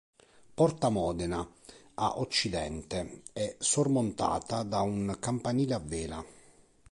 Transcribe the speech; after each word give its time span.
Porta 0.55 0.89
Modena, 0.89 1.47
a 1.93 2.17
occidente, 2.17 3.21
è 3.33 3.55
sormontata 3.59 4.63
da 4.63 4.81
un 4.81 5.15
campanile 5.19 5.75
a 5.75 5.79
vela. 5.79 6.25